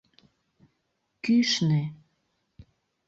[1.23, 1.81] —Кӱшнӧ...